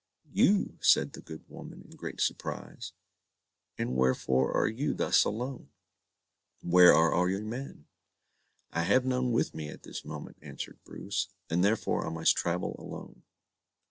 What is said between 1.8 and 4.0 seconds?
in great surprise; "and